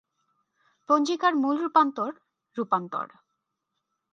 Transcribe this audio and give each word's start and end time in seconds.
পঞ্জিকার 0.89 1.33
মূল 1.35 1.55
রূপান্তর 1.63 2.11
রূপান্তর। 2.57 3.07